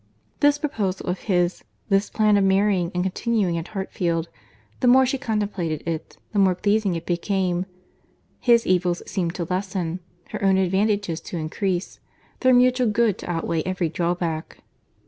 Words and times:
This 0.39 0.57
proposal 0.57 1.05
of 1.07 1.19
his, 1.29 1.63
this 1.89 2.09
plan 2.09 2.35
of 2.35 2.43
marrying 2.43 2.89
and 2.95 3.03
continuing 3.03 3.55
at 3.55 3.67
Hartfield—the 3.67 4.87
more 4.87 5.05
she 5.05 5.19
contemplated 5.19 5.87
it, 5.87 6.17
the 6.33 6.39
more 6.39 6.55
pleasing 6.55 6.95
it 6.95 7.05
became. 7.05 7.67
His 8.39 8.65
evils 8.65 9.03
seemed 9.05 9.35
to 9.35 9.43
lessen, 9.47 9.99
her 10.31 10.43
own 10.43 10.57
advantages 10.57 11.21
to 11.21 11.37
increase, 11.37 11.99
their 12.39 12.51
mutual 12.51 12.89
good 12.89 13.19
to 13.19 13.29
outweigh 13.29 13.61
every 13.63 13.89
drawback. 13.89 14.63